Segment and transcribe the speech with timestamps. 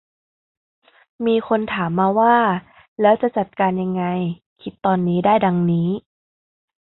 [1.25, 2.35] มีคนถามมาว่า
[3.01, 4.03] แล้วจะจัดการยังไง
[4.61, 5.89] คิดตอนนี้ได้ดังนี้